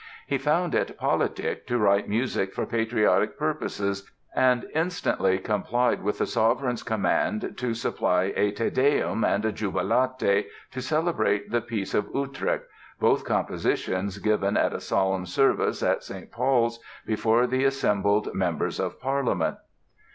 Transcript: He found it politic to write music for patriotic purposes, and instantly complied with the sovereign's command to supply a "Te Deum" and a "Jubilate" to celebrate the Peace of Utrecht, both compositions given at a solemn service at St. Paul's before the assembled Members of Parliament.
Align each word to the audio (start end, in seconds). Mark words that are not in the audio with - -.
He 0.25 0.39
found 0.39 0.73
it 0.73 0.97
politic 0.97 1.67
to 1.67 1.77
write 1.77 2.09
music 2.09 2.53
for 2.55 2.65
patriotic 2.65 3.37
purposes, 3.37 4.09
and 4.35 4.65
instantly 4.73 5.37
complied 5.37 6.01
with 6.01 6.17
the 6.17 6.25
sovereign's 6.25 6.81
command 6.81 7.53
to 7.57 7.75
supply 7.75 8.33
a 8.35 8.49
"Te 8.49 8.71
Deum" 8.71 9.23
and 9.23 9.45
a 9.45 9.51
"Jubilate" 9.51 10.17
to 10.71 10.81
celebrate 10.81 11.51
the 11.51 11.61
Peace 11.61 11.93
of 11.93 12.09
Utrecht, 12.15 12.65
both 12.99 13.23
compositions 13.23 14.17
given 14.17 14.57
at 14.57 14.73
a 14.73 14.81
solemn 14.81 15.27
service 15.27 15.83
at 15.83 16.01
St. 16.01 16.31
Paul's 16.31 16.79
before 17.05 17.45
the 17.45 17.63
assembled 17.63 18.33
Members 18.33 18.79
of 18.79 18.99
Parliament. 18.99 19.57